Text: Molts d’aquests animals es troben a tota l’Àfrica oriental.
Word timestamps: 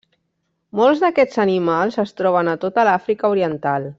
Molts 0.79 1.03
d’aquests 1.03 1.41
animals 1.43 1.99
es 2.05 2.15
troben 2.23 2.51
a 2.55 2.57
tota 2.65 2.87
l’Àfrica 2.89 3.33
oriental. 3.39 3.89